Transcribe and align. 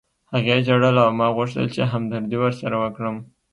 هغې 0.33 0.57
ژړل 0.67 0.95
او 1.05 1.09
ما 1.19 1.27
غوښتل 1.37 1.65
چې 1.75 1.81
همدردي 1.91 2.37
ورسره 2.39 2.75
وکړم 2.83 3.15